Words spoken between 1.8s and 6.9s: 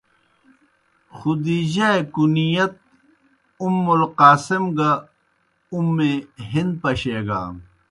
اےْ کُنیت ”اُمُّ القاسم“ گہ “اُمّ ہند“